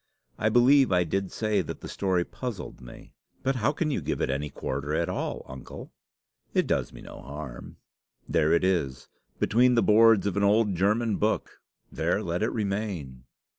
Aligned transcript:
I 0.39 0.49
believe 0.49 0.91
I 0.91 1.03
did 1.03 1.31
say 1.31 1.61
that 1.61 1.81
the 1.81 1.87
story 1.87 2.25
puzzled 2.25 2.81
me." 2.81 3.13
"But 3.43 3.57
how 3.57 3.71
can 3.71 3.91
you 3.91 4.01
give 4.01 4.19
it 4.19 4.31
any 4.31 4.49
quarter 4.49 4.95
at 4.95 5.09
all, 5.09 5.45
uncle?" 5.47 5.93
"It 6.55 6.65
does 6.65 6.91
me 6.91 7.01
no 7.03 7.21
harm. 7.21 7.77
There 8.27 8.51
it 8.51 8.63
is 8.63 9.09
between 9.37 9.75
the 9.75 9.83
boards 9.83 10.25
of 10.25 10.35
an 10.37 10.43
old 10.43 10.73
German 10.73 11.17
book. 11.17 11.61
There 11.91 12.23
let 12.23 12.41
it 12.41 12.51
remain." 12.51 13.25